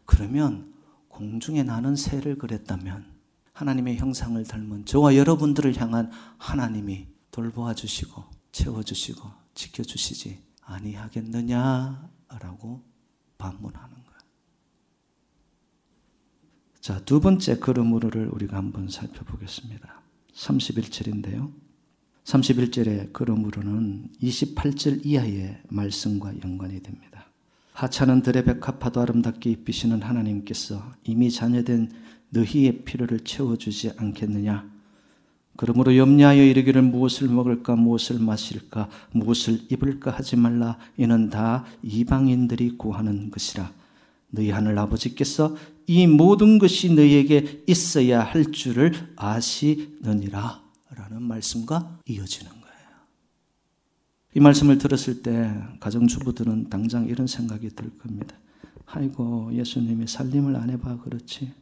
그러면 0.06 0.72
공중에 1.08 1.64
나는 1.64 1.96
새를 1.96 2.38
그랬다면 2.38 3.18
하나님의 3.54 3.98
형상을 3.98 4.42
닮은 4.44 4.86
저와 4.86 5.16
여러분들을 5.16 5.76
향한 5.82 6.12
하나님이 6.38 7.08
돌보아 7.32 7.74
주시고 7.74 8.24
채워 8.52 8.84
주시고 8.84 9.28
지켜 9.56 9.82
주시지 9.82 10.44
아니하겠느냐라고 10.62 12.00
반문하는. 13.40 14.00
자, 16.80 17.00
두 17.04 17.20
번째 17.20 17.58
그러므로를 17.60 18.30
우리가 18.30 18.58
한번 18.58 18.90
살펴보겠습니다. 18.90 20.02
31절인데요. 20.34 21.52
31절의 22.30 23.12
그러므로는 23.12 24.10
28절 24.22 25.04
이하의 25.04 25.58
말씀과 25.70 26.34
연관이 26.44 26.82
됩니다. 26.82 27.26
하찮은 27.74 28.22
들의 28.22 28.46
백합화도 28.46 29.02
아름답게 29.02 29.50
입히시는 29.50 30.04
하나님께서 30.04 30.84
이미 31.06 31.32
자녀된 31.32 31.92
너희의 32.30 32.84
필요를 32.84 33.22
채워주지 33.22 33.94
않겠느냐? 33.98 34.70
그러므로 35.56 35.98
염려하여 35.98 36.44
이르기를 36.44 36.84
무엇을 36.84 37.28
먹을까, 37.30 37.76
무엇을 37.76 38.20
마실까, 38.20 38.90
무엇을 39.12 39.62
입을까 39.70 40.12
하지 40.12 40.36
말라. 40.36 40.78
이는 40.98 41.30
다 41.30 41.66
이방인들이 41.82 42.78
구하는 42.78 43.32
것이라. 43.32 43.72
너희 44.30 44.52
하늘 44.52 44.78
아버지께서 44.78 45.58
이 45.88 46.06
모든 46.06 46.60
것이 46.60 46.94
너희에게 46.94 47.64
있어야 47.68 48.22
할 48.24 48.52
줄을 48.52 48.94
아시느니라. 49.16 50.69
라는 50.96 51.22
말씀과 51.24 52.00
이어지는 52.06 52.52
거예요. 52.52 52.70
이 54.36 54.40
말씀을 54.40 54.78
들었을 54.78 55.22
때 55.22 55.54
가정주부들은 55.80 56.70
당장 56.70 57.08
이런 57.08 57.28
생각이 57.28 57.70
들 57.70 57.98
겁니다. 57.98 58.36
아이고, 58.86 59.52
예수님이 59.54 60.08
살림을 60.08 60.56
안 60.56 60.70
해봐, 60.70 61.02
그렇지. 61.02 61.54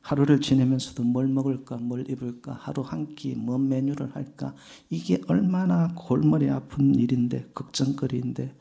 하루를 0.00 0.40
지내면서도 0.40 1.02
뭘 1.04 1.28
먹을까, 1.28 1.76
뭘 1.76 2.08
입을까, 2.08 2.52
하루 2.52 2.82
한 2.82 3.14
끼, 3.14 3.34
뭔 3.34 3.68
메뉴를 3.68 4.14
할까. 4.14 4.54
이게 4.90 5.20
얼마나 5.28 5.92
골머리 5.94 6.48
아픈 6.50 6.94
일인데, 6.94 7.50
걱정거리인데, 7.54 8.54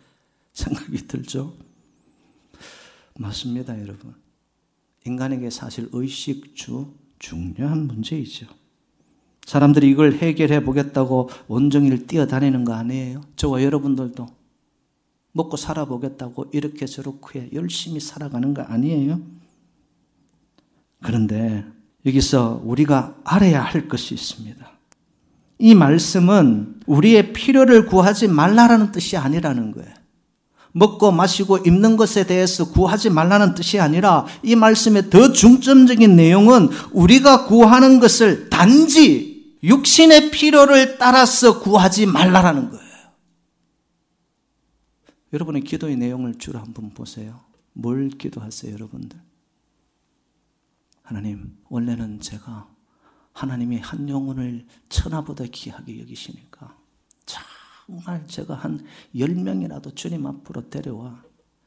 생각이 0.53 1.07
들죠? 1.07 1.55
맞습니다, 3.17 3.79
여러분. 3.81 4.13
인간에게 5.05 5.49
사실 5.49 5.89
의식주 5.91 6.93
중요한 7.17 7.87
문제이죠. 7.87 8.56
사람들이 9.47 9.89
이걸 9.89 10.11
해결해 10.11 10.61
보겠다고 10.61 11.29
온종일 11.47 12.05
뛰어다니는 12.05 12.65
거 12.65 12.73
아니에요? 12.73 13.21
저와 13.37 13.63
여러분들도 13.63 14.27
먹고 15.31 15.55
살아보겠다고 15.55 16.47
이렇게 16.51 16.85
저렇게 16.85 17.49
열심히 17.53 18.01
살아가는 18.01 18.53
거 18.53 18.63
아니에요? 18.63 19.21
그런데 21.01 21.63
여기서 22.05 22.61
우리가 22.65 23.15
알아야 23.23 23.63
할 23.63 23.87
것이 23.87 24.13
있습니다. 24.15 24.69
이 25.59 25.75
말씀은 25.75 26.81
우리의 26.85 27.31
필요를 27.31 27.85
구하지 27.85 28.27
말라라는 28.27 28.91
뜻이 28.91 29.15
아니라는 29.15 29.71
거예요. 29.71 29.93
먹고 30.73 31.13
마시고 31.13 31.59
입는 31.59 31.95
것에 31.95 32.27
대해서 32.27 32.69
구하지 32.69 33.11
말라는 33.11 33.55
뜻이 33.55 33.79
아니라 33.79 34.25
이 34.43 34.57
말씀의 34.57 35.09
더 35.09 35.31
중점적인 35.31 36.17
내용은 36.17 36.67
우리가 36.91 37.45
구하는 37.45 38.01
것을 38.01 38.49
단지 38.49 39.36
육신의 39.67 40.31
필요를 40.31 40.97
따라서 40.97 41.59
구하지 41.59 42.05
말라라는 42.05 42.69
거예요. 42.69 42.87
여러분의 45.33 45.63
기도의 45.63 45.97
내용을 45.97 46.35
주로 46.35 46.59
한번 46.59 46.91
보세요. 46.91 47.41
뭘 47.73 48.09
기도하세요, 48.09 48.73
여러분들? 48.73 49.19
하나님, 51.03 51.57
원래는 51.69 52.21
제가 52.21 52.69
하나님이 53.33 53.77
한 53.79 54.09
영혼을 54.09 54.65
천하보다 54.89 55.45
귀하게 55.51 55.99
여기시니까 55.99 56.75
정말 57.25 58.25
제가 58.27 58.55
한 58.55 58.85
10명이라도 59.13 59.95
주님 59.95 60.25
앞으로 60.25 60.69
데려와 60.69 61.23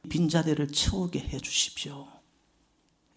빈자리를 0.09 0.67
채우게 0.69 1.21
해 1.21 1.39
주십시오. 1.39 2.09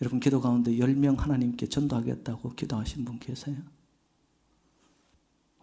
여러분 0.02 0.20
기도 0.20 0.42
가운데 0.42 0.72
10명 0.72 1.18
하나님께 1.18 1.68
전도하겠다고 1.68 2.56
기도하신 2.56 3.06
분 3.06 3.20
계세요? 3.20 3.56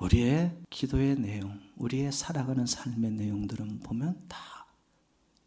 우리의 0.01 0.57
기도의 0.71 1.17
내용, 1.17 1.61
우리의 1.77 2.13
살아가는 2.13 2.67
삶의 2.67 3.13
내용들은 3.13 3.81
보면 3.81 4.25
다 4.29 4.61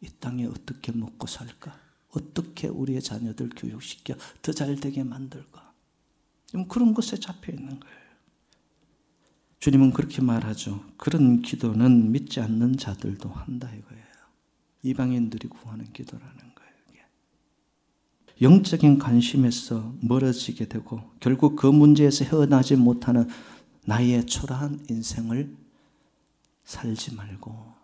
이 0.04 0.08
땅에 0.20 0.44
어떻게 0.44 0.92
먹고 0.92 1.26
살까? 1.26 1.80
어떻게 2.10 2.68
우리의 2.68 3.00
자녀들 3.02 3.50
교육시켜 3.56 4.14
더 4.42 4.52
잘되게 4.52 5.02
만들까? 5.02 5.72
그런 6.68 6.92
것에 6.92 7.16
잡혀 7.16 7.52
있는 7.52 7.80
거예요. 7.80 8.04
주님은 9.60 9.92
그렇게 9.92 10.20
말하죠. 10.20 10.84
그런 10.98 11.40
기도는 11.40 12.12
믿지 12.12 12.40
않는 12.40 12.76
자들도 12.76 13.30
한다 13.30 13.68
이거예요. 13.74 14.04
이방인들이 14.82 15.48
구하는 15.48 15.90
기도라는 15.90 16.36
거예요. 16.36 16.54
영적인 18.42 18.98
관심에서 18.98 19.94
멀어지게 20.02 20.68
되고 20.68 21.00
결국 21.18 21.56
그 21.56 21.66
문제에서 21.66 22.26
헤어나지 22.26 22.76
못하는 22.76 23.26
나의 23.84 24.26
초라한 24.26 24.86
인생을 24.88 25.56
살지 26.64 27.14
말고 27.14 27.74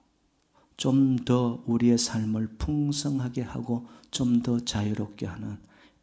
좀 0.77 1.25
더 1.25 1.63
우리의 1.67 1.99
삶을 1.99 2.57
풍성하게 2.57 3.43
하고 3.43 3.87
좀 4.11 4.43
더 4.43 4.59
자유롭게 4.61 5.27
하는 5.27 5.59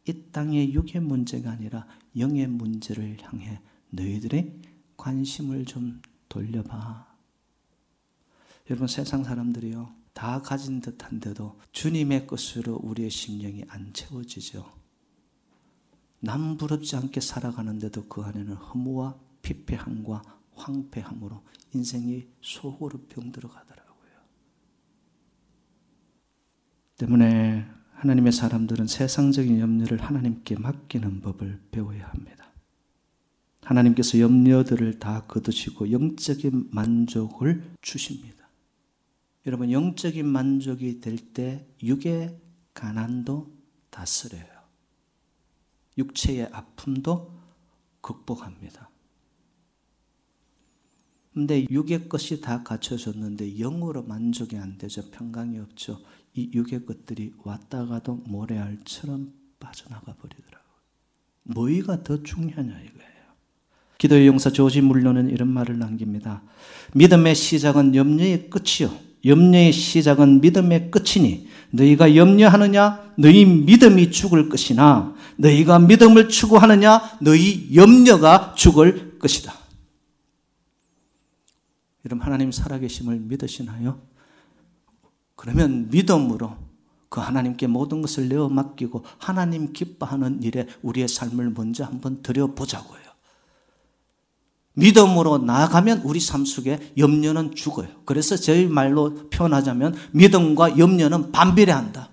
이 0.06 0.22
땅의 0.32 0.72
육의 0.72 1.02
문제가 1.02 1.50
아니라 1.50 1.86
영의 2.16 2.46
문제를 2.46 3.16
향해 3.22 3.60
너희들의 3.90 4.62
관심을 4.96 5.64
좀 5.66 6.00
돌려봐. 6.28 7.06
여러분 8.70 8.86
세상 8.86 9.24
사람들이요 9.24 9.92
다 10.12 10.40
가진 10.42 10.80
듯한데도 10.80 11.58
주님의 11.72 12.26
것으로 12.26 12.76
우리의 12.76 13.10
심령이 13.10 13.64
안 13.68 13.92
채워지죠. 13.92 14.72
남 16.20 16.56
부럽지 16.56 16.96
않게 16.96 17.20
살아가는데도 17.20 18.06
그 18.06 18.22
안에는 18.22 18.54
허무와 18.54 19.16
피폐함과 19.48 20.22
황폐함으로 20.54 21.42
인생이 21.74 22.26
속으로 22.42 23.00
병들어 23.08 23.48
가더라고요. 23.48 24.10
때문에 26.98 27.66
하나님의 27.92 28.32
사람들은 28.32 28.86
세상적인 28.86 29.58
염려를 29.58 30.02
하나님께 30.02 30.58
맡기는 30.58 31.20
법을 31.22 31.62
배워야 31.70 32.08
합니다. 32.08 32.52
하나님께서 33.62 34.20
염려들을 34.20 34.98
다 34.98 35.24
거두시고 35.26 35.92
영적인 35.92 36.68
만족을 36.70 37.70
주십니다. 37.80 38.48
여러분, 39.46 39.72
영적인 39.72 40.26
만족이 40.26 41.00
될 41.00 41.16
때 41.32 41.66
육의 41.82 42.38
가난도 42.74 43.56
다스려요. 43.90 44.44
육체의 45.96 46.48
아픔도 46.52 47.36
극복합니다. 48.00 48.90
근데 51.38 51.64
육의 51.70 52.08
것이 52.08 52.40
다 52.40 52.64
갖춰졌는데 52.64 53.58
영으로 53.60 54.02
만족이 54.02 54.56
안 54.56 54.76
되죠. 54.76 55.08
평강이 55.12 55.56
없죠. 55.60 56.00
이 56.34 56.50
육의 56.52 56.84
것들이 56.84 57.32
왔다 57.44 57.86
가도 57.86 58.24
모래알처럼 58.26 59.28
빠져나가 59.60 60.14
버리더라고요. 60.14 60.58
뭐가 61.44 62.02
더 62.02 62.24
중요하냐 62.24 62.72
이거예요. 62.72 63.22
기도의 63.98 64.26
용사 64.26 64.50
조지 64.50 64.80
물로는 64.80 65.30
이런 65.30 65.46
말을 65.50 65.78
남깁니다. 65.78 66.42
믿음의 66.94 67.36
시작은 67.36 67.94
염려의 67.94 68.50
끝이요. 68.50 68.90
염려의 69.24 69.72
시작은 69.72 70.40
믿음의 70.40 70.90
끝이니 70.90 71.46
너희가 71.70 72.16
염려하느냐 72.16 73.12
너희 73.16 73.44
믿음이 73.44 74.10
죽을 74.10 74.48
것이나 74.48 75.14
너희가 75.36 75.78
믿음을 75.78 76.28
추구하느냐 76.28 77.00
너희 77.20 77.72
염려가 77.76 78.54
죽을 78.56 79.20
것이다. 79.20 79.57
여러분 82.04 82.24
하나님 82.24 82.52
살아계심을 82.52 83.18
믿으시나요? 83.20 84.00
그러면 85.36 85.88
믿음으로 85.90 86.56
그 87.08 87.20
하나님께 87.20 87.66
모든 87.66 88.02
것을 88.02 88.28
내어 88.28 88.48
맡기고 88.48 89.04
하나님 89.18 89.72
기뻐하는 89.72 90.42
일에 90.42 90.66
우리의 90.82 91.08
삶을 91.08 91.50
먼저 91.50 91.84
한번 91.84 92.22
드려보자고요. 92.22 93.08
믿음으로 94.74 95.38
나아가면 95.38 96.02
우리 96.04 96.20
삶 96.20 96.44
속에 96.44 96.92
염려는 96.96 97.54
죽어요. 97.54 97.88
그래서 98.04 98.36
저희 98.36 98.66
말로 98.66 99.28
표현하자면 99.30 99.96
믿음과 100.12 100.78
염려는 100.78 101.32
반비례한다. 101.32 102.10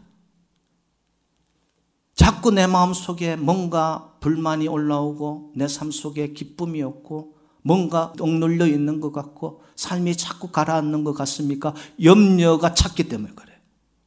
자꾸 2.16 2.50
내 2.50 2.66
마음 2.66 2.94
속에 2.94 3.36
뭔가 3.36 4.16
불만이 4.20 4.68
올라오고 4.68 5.54
내 5.56 5.68
삶 5.68 5.92
속에 5.92 6.34
기쁨이 6.34 6.82
없고 6.82 7.35
뭔가 7.66 8.14
억눌려 8.20 8.68
있는 8.68 9.02
것 9.02 9.12
같고 9.12 9.64
삶이 9.76 10.16
자꾸 10.18 10.50
가라앉는 10.50 11.04
것 11.04 11.14
같습니까? 11.14 11.74
염려가 12.02 12.76
찼기 12.76 13.10
때문에 13.10 13.34
그래요. 13.34 13.58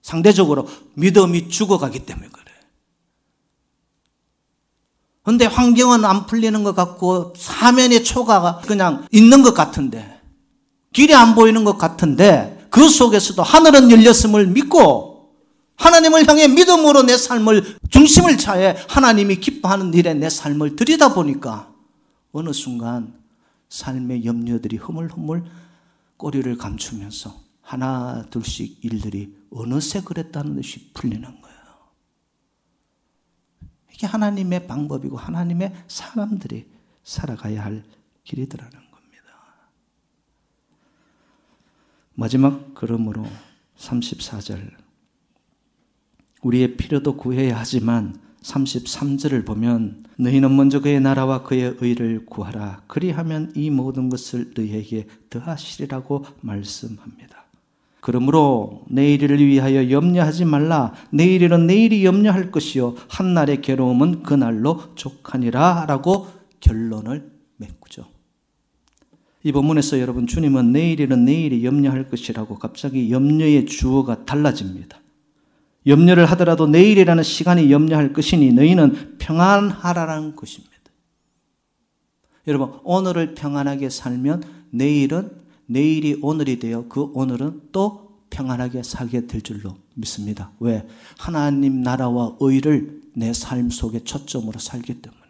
상대적으로 0.00 0.68
믿음이 0.94 1.48
죽어가기 1.48 2.06
때문에 2.06 2.28
그래요. 2.28 2.56
근데 5.24 5.44
환경은 5.44 6.04
안 6.04 6.26
풀리는 6.26 6.62
것 6.62 6.76
같고 6.76 7.34
사면의 7.36 8.04
초가가 8.04 8.60
그냥 8.60 9.04
있는 9.10 9.42
것 9.42 9.54
같은데 9.54 10.20
길이 10.92 11.12
안 11.12 11.34
보이는 11.34 11.64
것 11.64 11.76
같은데 11.76 12.64
그 12.70 12.88
속에서도 12.88 13.42
하늘은 13.42 13.90
열렸음을 13.90 14.46
믿고 14.46 15.32
하나님을 15.74 16.28
향해 16.28 16.46
믿음으로 16.46 17.02
내 17.02 17.16
삶을 17.16 17.78
중심을 17.90 18.38
차에 18.38 18.76
하나님이 18.88 19.40
기뻐하는 19.40 19.92
일에 19.94 20.14
내 20.14 20.30
삶을 20.30 20.76
들이다 20.76 21.12
보니까 21.12 21.72
어느 22.30 22.52
순간 22.52 23.18
삶의 23.68 24.24
염려들이 24.24 24.76
흐물흐물 24.76 25.44
꼬리를 26.16 26.56
감추면서 26.56 27.48
하나 27.60 28.24
둘씩 28.30 28.84
일들이 28.84 29.36
어느새 29.50 30.00
그랬다는 30.00 30.54
듯이 30.54 30.92
풀리는 30.94 31.22
거예요. 31.22 31.58
이게 33.92 34.06
하나님의 34.06 34.66
방법이고 34.66 35.16
하나님의 35.16 35.74
사람들이 35.86 36.70
살아가야 37.02 37.64
할 37.64 37.84
길이더라는 38.24 38.72
겁니다. 38.72 39.22
마지막 42.14 42.74
그러므로 42.74 43.26
34절 43.76 44.70
우리의 46.42 46.76
필요도 46.76 47.16
구해야 47.16 47.58
하지만 47.58 48.18
33절을 48.42 49.44
보면 49.44 50.04
너희는 50.16 50.54
먼저 50.54 50.80
그의 50.80 51.00
나라와 51.00 51.42
그의 51.42 51.76
의를 51.80 52.26
구하라 52.26 52.82
그리하면 52.86 53.52
이 53.54 53.70
모든 53.70 54.08
것을 54.08 54.52
너희에게 54.56 55.06
더하시리라고 55.30 56.24
말씀합니다. 56.40 57.44
그러므로 58.00 58.84
내일을 58.88 59.44
위하여 59.44 59.90
염려하지 59.90 60.44
말라. 60.44 60.94
내일은 61.10 61.66
내일이 61.66 62.04
염려할 62.04 62.50
것이요. 62.50 62.94
한날의 63.08 63.60
괴로움은 63.60 64.22
그날로 64.22 64.94
족하니라. 64.94 65.84
라고 65.86 66.28
결론을 66.60 67.30
맺고죠. 67.56 68.06
이 69.42 69.52
본문에서 69.52 70.00
여러분 70.00 70.26
주님은 70.26 70.72
내일이는 70.72 71.24
내일이 71.24 71.64
염려할 71.64 72.08
것이라고 72.08 72.58
갑자기 72.58 73.10
염려의 73.10 73.66
주어가 73.66 74.24
달라집니다. 74.24 75.00
염려를 75.88 76.26
하더라도 76.26 76.66
내일이라는 76.66 77.22
시간이 77.22 77.72
염려할 77.72 78.12
것이니 78.12 78.52
너희는 78.52 79.18
평안하라는 79.18 80.36
것입니다. 80.36 80.74
여러분 82.46 82.78
오늘을 82.84 83.34
평안하게 83.34 83.90
살면 83.90 84.44
내일은 84.70 85.30
내일이 85.66 86.18
오늘이 86.22 86.58
되어 86.58 86.86
그 86.88 87.02
오늘은 87.14 87.68
또 87.72 88.20
평안하게 88.30 88.82
살게 88.82 89.26
될 89.26 89.40
줄로 89.42 89.76
믿습니다. 89.94 90.52
왜? 90.60 90.86
하나님 91.18 91.82
나라와 91.82 92.36
의를 92.40 93.02
내 93.14 93.32
삶 93.32 93.68
속에 93.68 94.04
초점으로 94.04 94.60
살기 94.60 95.02
때문에. 95.02 95.22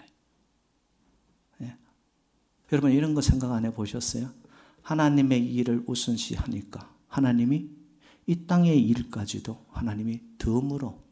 예. 1.63 1.77
여러분 2.73 2.93
이런 2.93 3.15
거 3.15 3.23
생각 3.23 3.53
안 3.53 3.65
해보셨어요? 3.65 4.29
하나님의 4.83 5.45
일을 5.55 5.85
우선시 5.87 6.35
하니까 6.35 6.91
하나님이 7.09 7.78
이 8.29 8.47
땅의 8.47 8.79
일까지도 8.81 9.67
하나님이 9.71 10.21
덤으로 10.37 11.03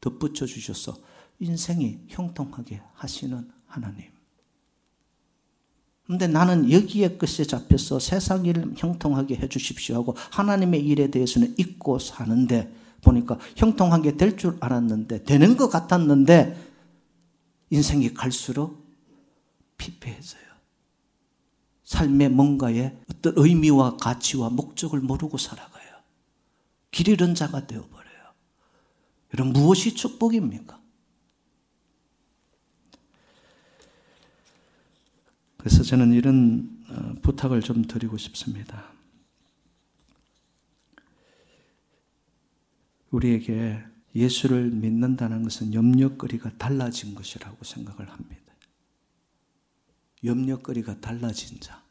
덧붙여 0.00 0.46
주셔서 0.46 0.96
인생이 1.40 2.00
형통하게 2.08 2.80
하시는 2.94 3.48
하나님. 3.66 4.06
근데 6.06 6.26
나는 6.26 6.72
여기에 6.72 7.18
끝에 7.18 7.44
잡혀서 7.46 7.98
세상 7.98 8.46
일을 8.46 8.72
형통하게 8.78 9.36
해 9.36 9.46
주십시오 9.46 9.96
하고 9.96 10.14
하나님의 10.32 10.80
일에 10.86 11.10
대해서는 11.10 11.54
잊고 11.58 11.98
사는데 11.98 12.72
보니까 13.02 13.38
형통하게 13.54 14.16
될 14.16 14.38
줄 14.38 14.56
알았는데 14.58 15.24
되는 15.24 15.54
것 15.58 15.68
같았는데 15.68 16.56
인생이 17.68 18.14
갈수록 18.14 18.88
피폐해져요. 19.76 20.48
삶의 21.84 22.30
뭔가에 22.30 22.96
어떤 23.10 23.34
의미와 23.36 23.98
가치와 23.98 24.48
목적을 24.48 25.00
모르고 25.00 25.36
살아가요. 25.36 25.77
길 26.90 27.08
잃은 27.08 27.34
자가 27.34 27.66
되어버려요. 27.66 28.34
여러분 29.34 29.52
무엇이 29.52 29.94
축복입니까? 29.94 30.80
그래서 35.58 35.82
저는 35.82 36.12
이런 36.12 36.82
어, 36.88 37.14
부탁을 37.20 37.60
좀 37.60 37.84
드리고 37.84 38.16
싶습니다. 38.16 38.92
우리에게 43.10 43.82
예수를 44.14 44.70
믿는다는 44.70 45.42
것은 45.42 45.74
염려거리가 45.74 46.56
달라진 46.58 47.14
것이라고 47.14 47.64
생각을 47.64 48.10
합니다. 48.10 48.54
염려거리가 50.24 51.00
달라진 51.00 51.60
자. 51.60 51.82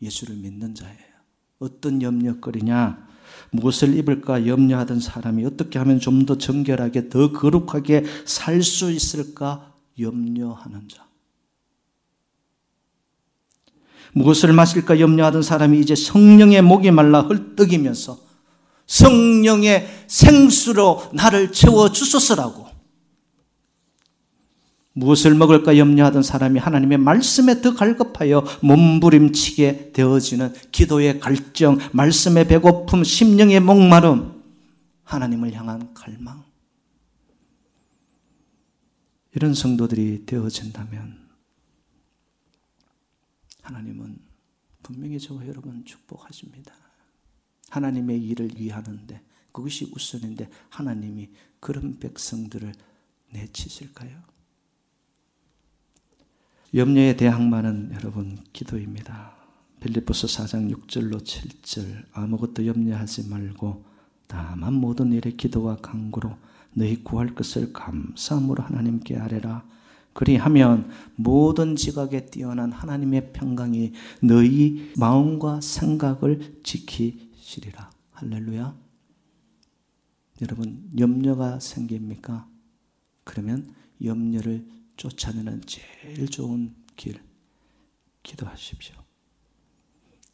예수를 0.00 0.36
믿는 0.36 0.74
자예요. 0.74 1.18
어떤 1.58 2.02
염려거리냐? 2.02 3.08
무엇을 3.50 3.96
입을까 3.96 4.46
염려하던 4.46 5.00
사람이 5.00 5.44
어떻게 5.44 5.78
하면 5.78 6.00
좀 6.00 6.26
더 6.26 6.36
정결하게, 6.38 7.08
더 7.08 7.32
거룩하게 7.32 8.04
살 8.24 8.62
수 8.62 8.90
있을까 8.90 9.72
염려하는 9.98 10.88
자. 10.88 11.06
무엇을 14.12 14.52
마실까 14.52 15.00
염려하던 15.00 15.42
사람이 15.42 15.80
이제 15.80 15.94
성령의 15.94 16.62
목이 16.62 16.90
말라 16.90 17.22
헐떡이면서 17.22 18.18
성령의 18.86 19.86
생수로 20.06 21.10
나를 21.12 21.52
채워 21.52 21.92
주소서라고. 21.92 22.67
무엇을 24.98 25.34
먹을까 25.34 25.78
염려하던 25.78 26.22
사람이 26.22 26.58
하나님의 26.58 26.98
말씀에 26.98 27.60
더 27.60 27.74
갈급하여 27.74 28.44
몸부림치게 28.62 29.92
되어지는 29.92 30.52
기도의 30.72 31.20
갈정, 31.20 31.78
말씀의 31.92 32.48
배고픔, 32.48 33.04
심령의 33.04 33.60
목마름, 33.60 34.42
하나님을 35.04 35.52
향한 35.54 35.94
갈망. 35.94 36.44
이런 39.34 39.54
성도들이 39.54 40.26
되어진다면 40.26 41.28
하나님은 43.62 44.18
분명히 44.82 45.20
저와 45.20 45.46
여러분 45.46 45.84
축복하십니다. 45.84 46.74
하나님의 47.68 48.20
일을 48.20 48.50
위하는데 48.56 49.20
그것이 49.52 49.92
우선인데 49.94 50.48
하나님이 50.70 51.30
그런 51.60 51.98
백성들을 51.98 52.72
내치실까요? 53.32 54.37
염려의 56.74 57.16
대항마는 57.16 57.92
여러분 57.94 58.36
기도입니다. 58.52 59.32
빌립보서 59.80 60.26
4장 60.26 60.70
6절로 60.70 61.22
7절 61.22 62.04
아무것도 62.12 62.66
염려하지 62.66 63.30
말고 63.30 63.86
다만 64.26 64.74
모든 64.74 65.12
일에 65.12 65.30
기도와 65.30 65.76
간구로 65.76 66.36
너희 66.74 67.02
구할 67.02 67.34
것을 67.34 67.72
감사함으로 67.72 68.62
하나님께 68.62 69.16
아뢰라. 69.16 69.64
그리하면 70.12 70.90
모든 71.16 71.74
지각에 71.74 72.26
뛰어난 72.26 72.70
하나님의 72.70 73.32
평강이 73.32 73.92
너희 74.20 74.92
마음과 74.98 75.62
생각을 75.62 76.60
지키시리라. 76.64 77.90
할렐루야. 78.12 78.76
여러분 80.42 80.90
염려가 80.98 81.60
생깁니까? 81.60 82.46
그러면 83.24 83.72
염려를 84.04 84.66
쫓아내는 84.98 85.62
제일 85.64 86.28
좋은 86.28 86.74
길, 86.96 87.22
기도하십시오. 88.22 88.94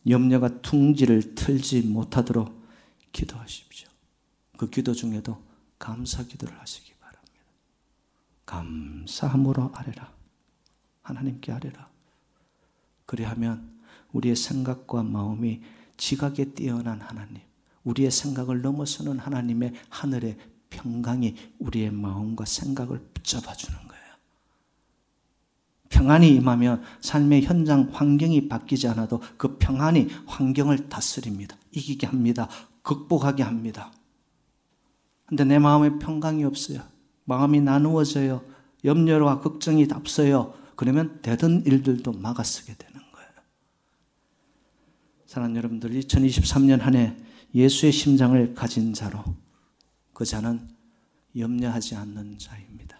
염려가 0.09 0.61
둥지를 0.63 1.35
틀지 1.35 1.83
못하도록 1.83 2.65
기도하십시오. 3.13 3.89
그 4.57 4.69
기도 4.69 4.93
중에도 4.93 5.41
감사 5.79 6.25
기도를 6.25 6.59
하시기 6.61 6.95
바랍니다. 6.95 7.35
감사함으로 8.47 9.71
아뢰라. 9.75 10.13
하나님께 11.03 11.53
아뢰라. 11.53 11.89
그리하면 13.07 13.79
우리의 14.13 14.35
생각과 14.35 15.03
마음이 15.03 15.63
지각에 15.97 16.55
뛰어난 16.55 17.01
하나님, 17.01 17.43
우리의 17.85 18.11
생각을 18.11 18.63
넘어서는 18.63 19.19
하나님의 19.19 19.75
하늘의 19.91 20.39
평강이 20.71 21.37
우리의 21.59 21.91
마음과 21.91 22.47
생각을 22.47 22.99
붙잡아 23.13 23.53
주는 23.55 23.77
거예요. 23.77 23.84
평안이 25.95 26.29
임하면 26.29 26.83
삶의 27.01 27.43
현장 27.43 27.89
환경이 27.93 28.49
바뀌지 28.49 28.89
않아도 28.89 29.23
그 29.37 29.57
평안이 29.59 30.09
환경을 30.27 30.89
다스립니다. 30.89 31.57
이기게 31.71 32.09
합니다. 32.09 32.49
극복하게 32.83 33.45
합니다. 33.45 33.93
근데 35.27 35.45
내 35.45 35.61
마음에 35.61 35.97
평강이 36.01 36.43
없어요. 36.43 36.81
마음이 37.25 37.61
나누어져요. 37.61 38.43
염려와 38.85 39.41
걱정이 39.41 39.87
앞서요. 39.93 40.53
그러면 40.75 41.21
되던 41.23 41.63
일들도 41.65 42.13
막아서게 42.13 42.75
되는 42.75 43.01
거예요. 43.13 43.31
사랑하는 45.27 45.57
여러분들, 45.57 45.91
2023년 45.91 46.81
한 46.81 46.97
해 46.97 47.17
예수의 47.55 47.93
심장을 47.93 48.55
가진 48.55 48.93
자로 48.93 49.23
그 50.13 50.25
자는 50.25 50.69
염려하지 51.37 51.95
않는 51.95 52.39
자입니다. 52.39 52.99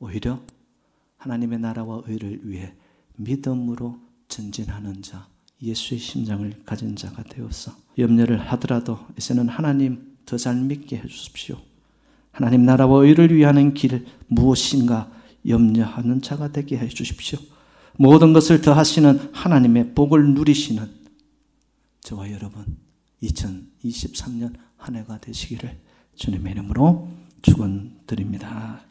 오히려 0.00 0.40
하나님의 1.18 1.58
나라와 1.58 2.02
의를 2.06 2.40
위해 2.44 2.72
믿음으로 3.16 3.98
전진하는 4.28 5.02
자, 5.02 5.28
예수의 5.62 6.00
심장을 6.00 6.50
가진 6.64 6.96
자가 6.96 7.22
되어서 7.24 7.72
염려를 7.98 8.38
하더라도 8.52 8.98
이제는 9.16 9.48
하나님 9.48 10.16
더 10.24 10.36
잘 10.36 10.56
믿게 10.56 10.98
해주십시오. 10.98 11.56
하나님 12.30 12.64
나라와 12.64 13.02
의를 13.02 13.34
위하는 13.34 13.74
길 13.74 14.06
무엇인가 14.26 15.10
염려하는 15.46 16.20
자가 16.22 16.52
되게 16.52 16.76
해 16.78 16.88
주십시오. 16.88 17.38
모든 17.96 18.32
것을 18.32 18.60
더하시는 18.60 19.30
하나님의 19.32 19.94
복을 19.94 20.34
누리시는 20.34 20.88
저와 22.02 22.30
여러분 22.30 22.76
2023년 23.22 24.54
한 24.76 24.96
해가 24.96 25.18
되시기를 25.18 25.78
주님의 26.14 26.52
이름으로 26.52 27.08
축원드립니다. 27.42 28.82